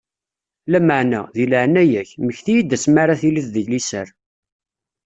[0.71, 4.07] Lameɛna, di leɛnaya-k, mmekti-yi-d ass mi ara tiliḍ di liser.